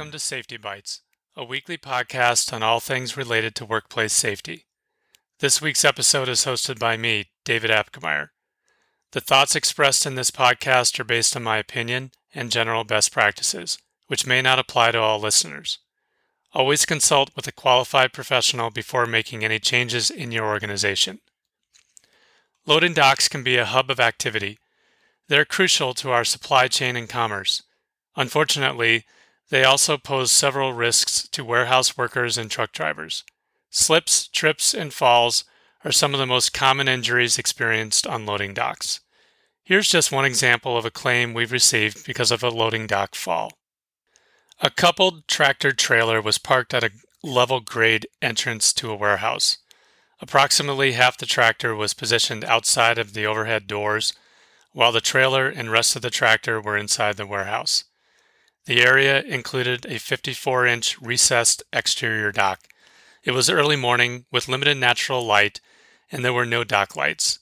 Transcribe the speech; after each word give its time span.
Welcome 0.00 0.12
to 0.12 0.18
Safety 0.18 0.56
Bites, 0.56 1.02
a 1.36 1.44
weekly 1.44 1.76
podcast 1.76 2.54
on 2.54 2.62
all 2.62 2.80
things 2.80 3.18
related 3.18 3.54
to 3.56 3.66
workplace 3.66 4.14
safety. 4.14 4.64
This 5.40 5.60
week's 5.60 5.84
episode 5.84 6.26
is 6.26 6.46
hosted 6.46 6.78
by 6.78 6.96
me, 6.96 7.26
David 7.44 7.70
Apkemeyer. 7.70 8.28
The 9.12 9.20
thoughts 9.20 9.54
expressed 9.54 10.06
in 10.06 10.14
this 10.14 10.30
podcast 10.30 10.98
are 10.98 11.04
based 11.04 11.36
on 11.36 11.42
my 11.42 11.58
opinion 11.58 12.12
and 12.34 12.50
general 12.50 12.82
best 12.82 13.12
practices, 13.12 13.76
which 14.06 14.26
may 14.26 14.40
not 14.40 14.58
apply 14.58 14.92
to 14.92 14.98
all 14.98 15.20
listeners. 15.20 15.80
Always 16.54 16.86
consult 16.86 17.36
with 17.36 17.46
a 17.46 17.52
qualified 17.52 18.14
professional 18.14 18.70
before 18.70 19.04
making 19.04 19.44
any 19.44 19.58
changes 19.58 20.10
in 20.10 20.32
your 20.32 20.46
organization. 20.46 21.20
Loading 22.64 22.94
docks 22.94 23.28
can 23.28 23.42
be 23.42 23.58
a 23.58 23.66
hub 23.66 23.90
of 23.90 24.00
activity. 24.00 24.58
They're 25.28 25.44
crucial 25.44 25.92
to 25.92 26.10
our 26.10 26.24
supply 26.24 26.68
chain 26.68 26.96
and 26.96 27.06
commerce. 27.06 27.64
Unfortunately, 28.16 29.04
they 29.50 29.64
also 29.64 29.98
pose 29.98 30.30
several 30.30 30.72
risks 30.72 31.28
to 31.28 31.44
warehouse 31.44 31.96
workers 31.96 32.38
and 32.38 32.50
truck 32.50 32.72
drivers. 32.72 33.24
Slips, 33.68 34.28
trips, 34.28 34.72
and 34.74 34.92
falls 34.92 35.44
are 35.84 35.92
some 35.92 36.14
of 36.14 36.20
the 36.20 36.26
most 36.26 36.52
common 36.52 36.88
injuries 36.88 37.38
experienced 37.38 38.06
on 38.06 38.26
loading 38.26 38.54
docks. 38.54 39.00
Here's 39.62 39.90
just 39.90 40.12
one 40.12 40.24
example 40.24 40.76
of 40.76 40.84
a 40.84 40.90
claim 40.90 41.32
we've 41.32 41.52
received 41.52 42.04
because 42.04 42.30
of 42.30 42.42
a 42.42 42.48
loading 42.48 42.86
dock 42.86 43.14
fall. 43.14 43.52
A 44.60 44.70
coupled 44.70 45.26
tractor 45.26 45.72
trailer 45.72 46.20
was 46.20 46.38
parked 46.38 46.74
at 46.74 46.84
a 46.84 46.90
level 47.22 47.60
grade 47.60 48.06
entrance 48.20 48.72
to 48.74 48.90
a 48.90 48.96
warehouse. 48.96 49.58
Approximately 50.20 50.92
half 50.92 51.16
the 51.16 51.26
tractor 51.26 51.74
was 51.74 51.94
positioned 51.94 52.44
outside 52.44 52.98
of 52.98 53.14
the 53.14 53.24
overhead 53.24 53.66
doors, 53.66 54.12
while 54.72 54.92
the 54.92 55.00
trailer 55.00 55.48
and 55.48 55.70
rest 55.70 55.96
of 55.96 56.02
the 56.02 56.10
tractor 56.10 56.60
were 56.60 56.76
inside 56.76 57.16
the 57.16 57.26
warehouse. 57.26 57.84
The 58.66 58.82
area 58.82 59.22
included 59.22 59.86
a 59.86 59.98
54 59.98 60.66
inch 60.66 61.00
recessed 61.00 61.62
exterior 61.72 62.30
dock. 62.30 62.68
It 63.22 63.32
was 63.32 63.50
early 63.50 63.76
morning 63.76 64.26
with 64.30 64.48
limited 64.48 64.76
natural 64.76 65.24
light, 65.24 65.60
and 66.10 66.24
there 66.24 66.32
were 66.32 66.46
no 66.46 66.64
dock 66.64 66.96
lights. 66.96 67.38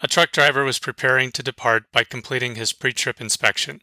A 0.00 0.08
truck 0.08 0.32
driver 0.32 0.64
was 0.64 0.78
preparing 0.78 1.30
to 1.32 1.42
depart 1.42 1.84
by 1.92 2.04
completing 2.04 2.54
his 2.54 2.72
pre 2.72 2.92
trip 2.92 3.20
inspection. 3.20 3.82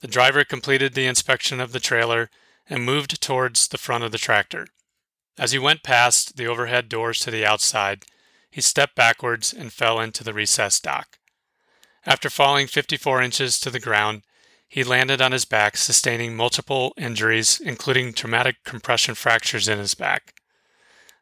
The 0.00 0.08
driver 0.08 0.44
completed 0.44 0.94
the 0.94 1.06
inspection 1.06 1.60
of 1.60 1.72
the 1.72 1.80
trailer 1.80 2.30
and 2.68 2.84
moved 2.84 3.20
towards 3.20 3.68
the 3.68 3.78
front 3.78 4.04
of 4.04 4.12
the 4.12 4.18
tractor. 4.18 4.66
As 5.38 5.52
he 5.52 5.58
went 5.58 5.82
past 5.82 6.36
the 6.36 6.46
overhead 6.46 6.88
doors 6.88 7.20
to 7.20 7.30
the 7.30 7.44
outside, 7.44 8.04
he 8.50 8.60
stepped 8.60 8.94
backwards 8.94 9.52
and 9.52 9.72
fell 9.72 10.00
into 10.00 10.24
the 10.24 10.32
recessed 10.32 10.82
dock. 10.82 11.18
After 12.06 12.30
falling 12.30 12.66
54 12.66 13.20
inches 13.20 13.60
to 13.60 13.70
the 13.70 13.80
ground, 13.80 14.22
he 14.68 14.84
landed 14.84 15.20
on 15.20 15.32
his 15.32 15.44
back, 15.44 15.76
sustaining 15.76 16.36
multiple 16.36 16.92
injuries, 16.96 17.60
including 17.60 18.12
traumatic 18.12 18.56
compression 18.64 19.14
fractures 19.14 19.68
in 19.68 19.78
his 19.78 19.94
back. 19.94 20.34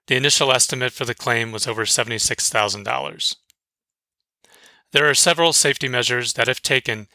The 0.07 0.17
initial 0.17 0.53
estimate 0.53 0.93
for 0.93 1.05
the 1.05 1.15
claim 1.15 1.53
was 1.53 1.67
over 1.67 1.85
$76,000. 1.85 3.37
There 4.93 5.09
are 5.09 5.15
several 5.15 5.53
safety 5.53 5.89
measures 5.89 6.35
that, 6.35 6.49
if 6.49 6.63
taken, 6.63 7.09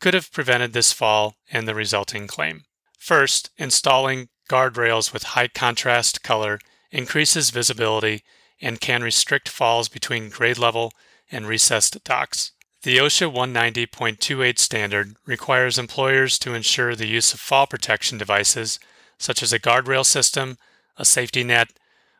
could 0.00 0.14
have 0.14 0.32
prevented 0.32 0.72
this 0.72 0.92
fall 0.92 1.36
and 1.50 1.66
the 1.66 1.74
resulting 1.74 2.26
claim. 2.26 2.64
First, 2.98 3.50
installing 3.56 4.28
guardrails 4.48 5.12
with 5.12 5.22
high 5.22 5.48
contrast 5.48 6.22
color 6.22 6.58
increases 6.90 7.50
visibility 7.50 8.22
and 8.60 8.80
can 8.80 9.02
restrict 9.02 9.48
falls 9.48 9.88
between 9.88 10.30
grade 10.30 10.58
level 10.58 10.92
and 11.30 11.46
recessed 11.46 12.02
docks. 12.04 12.52
The 12.86 12.98
OSHA 12.98 13.34
190.28 13.34 14.60
standard 14.60 15.16
requires 15.26 15.76
employers 15.76 16.38
to 16.38 16.54
ensure 16.54 16.94
the 16.94 17.08
use 17.08 17.34
of 17.34 17.40
fall 17.40 17.66
protection 17.66 18.16
devices 18.16 18.78
such 19.18 19.42
as 19.42 19.52
a 19.52 19.58
guardrail 19.58 20.06
system, 20.06 20.56
a 20.96 21.04
safety 21.04 21.42
net, 21.42 21.70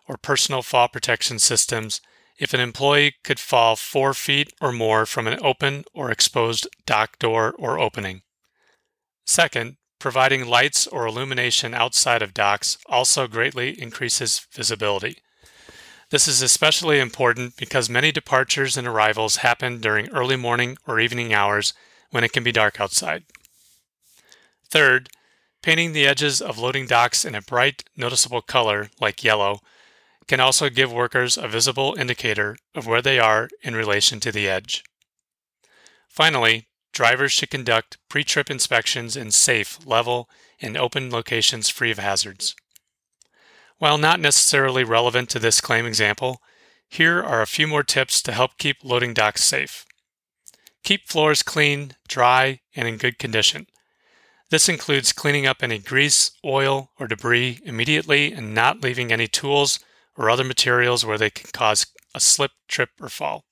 or 0.09 0.17
personal 0.17 0.63
fall 0.63 0.89
protection 0.89 1.39
systems 1.39 2.01
if 2.37 2.53
an 2.53 2.59
employee 2.59 3.15
could 3.23 3.39
fall 3.39 3.77
four 3.77 4.13
feet 4.13 4.53
or 4.61 4.73
more 4.73 5.07
from 5.07 5.29
an 5.29 5.39
open 5.41 5.85
or 5.95 6.11
exposed 6.11 6.67
dock 6.85 7.17
door 7.21 7.55
or 7.57 7.79
opening. 7.79 8.23
Second, 9.25 9.77
providing 10.01 10.49
lights 10.49 10.89
or 10.89 11.07
illumination 11.07 11.75
outside 11.75 12.23
of 12.23 12.35
docks 12.35 12.77
also 12.87 13.29
greatly 13.29 13.81
increases 13.81 14.45
visibility. 14.51 15.19
This 16.11 16.29
is 16.29 16.41
especially 16.41 17.01
important 17.01 17.57
because 17.57 17.91
many 17.91 18.13
departures 18.13 18.77
and 18.77 18.87
arrivals 18.87 19.37
happen 19.37 19.81
during 19.81 20.09
early 20.11 20.37
morning 20.37 20.79
or 20.87 21.01
evening 21.01 21.35
hours 21.35 21.75
when 22.11 22.23
it 22.23 22.33
can 22.33 22.45
be 22.45 22.53
dark 22.53 22.81
outside. 22.81 23.25
Third, 24.71 25.09
painting 25.63 25.93
the 25.93 26.07
edges 26.07 26.41
of 26.41 26.59
loading 26.59 26.87
docks 26.87 27.25
in 27.25 27.35
a 27.35 27.43
bright, 27.43 27.83
noticeable 27.97 28.41
color 28.41 28.89
like 29.01 29.25
yellow 29.25 29.61
can 30.29 30.39
also 30.39 30.69
give 30.69 30.93
workers 30.93 31.37
a 31.37 31.49
visible 31.49 31.97
indicator 31.99 32.57
of 32.75 32.87
where 32.87 33.03
they 33.03 33.19
are 33.19 33.49
in 33.63 33.75
relation 33.75 34.21
to 34.21 34.31
the 34.31 34.49
edge. 34.49 34.85
Finally, 36.09 36.69
drivers 36.93 37.33
should 37.33 37.51
conduct 37.51 37.99
pre 38.09 38.23
trip 38.23 38.49
inspections 38.49 39.17
in 39.17 39.31
safe, 39.33 39.85
level, 39.85 40.29
and 40.61 40.77
open 40.77 41.11
locations 41.11 41.69
free 41.69 41.91
of 41.91 41.99
hazards. 41.99 42.55
While 43.79 43.99
not 43.99 44.21
necessarily 44.21 44.85
relevant 44.85 45.29
to 45.31 45.39
this 45.39 45.61
claim 45.61 45.85
example, 45.85 46.41
here 46.89 47.23
are 47.23 47.43
a 47.43 47.47
few 47.47 47.67
more 47.67 47.83
tips 47.83 48.23
to 48.23 48.33
help 48.33 48.59
keep 48.59 48.79
loading 48.83 49.13
docks 49.13 49.45
safe. 49.45 49.85
Keep 50.83 51.09
floors 51.09 51.43
clean, 51.43 51.93
dry, 52.09 52.61
and 52.75 52.89
in 52.89 52.97
good 52.97 53.19
condition. 53.19 53.67
This 54.51 54.69
includes 54.69 55.13
cleaning 55.13 55.47
up 55.47 55.63
any 55.63 55.79
grease, 55.79 56.31
oil, 56.45 56.93
or 56.99 57.09
debris 57.09 57.61
immediately 57.65 58.33
and 58.33 58.55
not 58.55 58.81
leaving 58.81 59.13
any 59.13 59.27
tools 59.27 59.81
or 60.17 60.31
other 60.31 60.45
materials 60.45 61.05
where 61.05 61.19
they 61.19 61.31
can 61.31 61.51
cause 61.53 61.87
a 62.15 62.21
slip, 62.21 62.53
trip, 62.69 62.91
or 63.01 63.09
fall. 63.09 63.45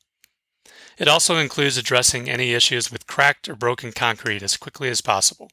It 0.96 1.08
also 1.08 1.36
includes 1.36 1.76
addressing 1.76 2.30
any 2.30 2.52
issues 2.52 2.90
with 2.90 3.08
cracked 3.08 3.48
or 3.48 3.56
broken 3.56 3.92
concrete 3.92 4.42
as 4.42 4.56
quickly 4.56 4.88
as 4.88 5.00
possible. 5.00 5.50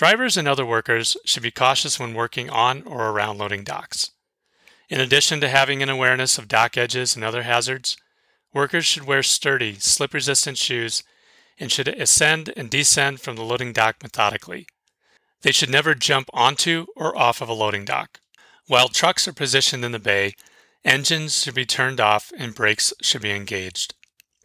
Drivers 0.00 0.38
and 0.38 0.48
other 0.48 0.64
workers 0.64 1.14
should 1.26 1.42
be 1.42 1.50
cautious 1.50 2.00
when 2.00 2.14
working 2.14 2.48
on 2.48 2.82
or 2.84 3.10
around 3.10 3.36
loading 3.36 3.64
docks. 3.64 4.12
In 4.88 4.98
addition 4.98 5.42
to 5.42 5.48
having 5.50 5.82
an 5.82 5.90
awareness 5.90 6.38
of 6.38 6.48
dock 6.48 6.78
edges 6.78 7.14
and 7.14 7.22
other 7.22 7.42
hazards, 7.42 7.98
workers 8.54 8.86
should 8.86 9.04
wear 9.04 9.22
sturdy, 9.22 9.74
slip 9.74 10.14
resistant 10.14 10.56
shoes 10.56 11.02
and 11.58 11.70
should 11.70 11.86
ascend 11.86 12.50
and 12.56 12.70
descend 12.70 13.20
from 13.20 13.36
the 13.36 13.44
loading 13.44 13.74
dock 13.74 13.96
methodically. 14.02 14.66
They 15.42 15.52
should 15.52 15.68
never 15.68 15.94
jump 15.94 16.30
onto 16.32 16.86
or 16.96 17.14
off 17.14 17.42
of 17.42 17.50
a 17.50 17.52
loading 17.52 17.84
dock. 17.84 18.20
While 18.68 18.88
trucks 18.88 19.28
are 19.28 19.34
positioned 19.34 19.84
in 19.84 19.92
the 19.92 19.98
bay, 19.98 20.32
engines 20.82 21.42
should 21.42 21.54
be 21.54 21.66
turned 21.66 22.00
off 22.00 22.32
and 22.38 22.54
brakes 22.54 22.94
should 23.02 23.20
be 23.20 23.32
engaged. 23.32 23.94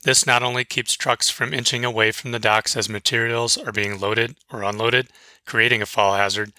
This 0.05 0.27
not 0.27 0.43
only 0.43 0.63
keeps 0.63 0.93
trucks 0.93 1.31
from 1.31 1.51
inching 1.51 1.83
away 1.83 2.11
from 2.11 2.29
the 2.29 2.37
docks 2.37 2.77
as 2.77 2.87
materials 2.87 3.57
are 3.57 3.71
being 3.71 3.99
loaded 3.99 4.37
or 4.51 4.61
unloaded, 4.61 5.09
creating 5.47 5.81
a 5.81 5.87
fall 5.87 6.13
hazard, 6.13 6.53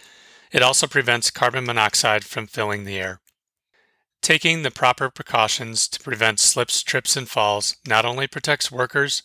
it 0.51 0.63
also 0.63 0.89
prevents 0.89 1.31
carbon 1.31 1.65
monoxide 1.65 2.25
from 2.25 2.49
filling 2.49 2.83
the 2.83 2.99
air. 2.99 3.21
Taking 4.21 4.63
the 4.63 4.73
proper 4.73 5.11
precautions 5.11 5.87
to 5.87 6.01
prevent 6.01 6.41
slips, 6.41 6.83
trips, 6.83 7.17
and 7.17 7.29
falls 7.29 7.77
not 7.87 8.05
only 8.05 8.27
protects 8.27 8.73
workers, 8.73 9.23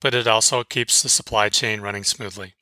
but 0.00 0.14
it 0.14 0.28
also 0.28 0.62
keeps 0.62 1.02
the 1.02 1.08
supply 1.08 1.48
chain 1.48 1.80
running 1.80 2.04
smoothly. 2.04 2.54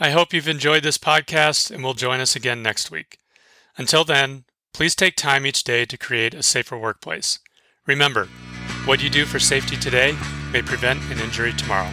I 0.00 0.10
hope 0.10 0.32
you've 0.32 0.48
enjoyed 0.48 0.82
this 0.82 0.98
podcast 0.98 1.70
and 1.70 1.84
will 1.84 1.94
join 1.94 2.18
us 2.18 2.34
again 2.34 2.60
next 2.60 2.90
week. 2.90 3.18
Until 3.76 4.02
then, 4.02 4.46
please 4.74 4.96
take 4.96 5.14
time 5.14 5.46
each 5.46 5.62
day 5.62 5.84
to 5.84 5.96
create 5.96 6.34
a 6.34 6.42
safer 6.42 6.76
workplace. 6.76 7.38
Remember, 7.86 8.28
what 8.86 9.02
you 9.02 9.10
do 9.10 9.26
for 9.26 9.38
safety 9.38 9.76
today 9.76 10.16
may 10.52 10.62
prevent 10.62 11.02
an 11.12 11.20
injury 11.20 11.52
tomorrow. 11.52 11.90